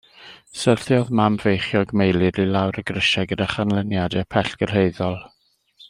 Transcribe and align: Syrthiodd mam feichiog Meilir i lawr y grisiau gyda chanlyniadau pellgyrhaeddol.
Syrthiodd 0.59 1.11
mam 1.19 1.35
feichiog 1.43 1.93
Meilir 2.01 2.41
i 2.45 2.47
lawr 2.55 2.81
y 2.83 2.85
grisiau 2.91 3.31
gyda 3.33 3.49
chanlyniadau 3.53 4.27
pellgyrhaeddol. 4.37 5.21